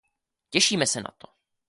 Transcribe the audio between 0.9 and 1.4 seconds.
na to.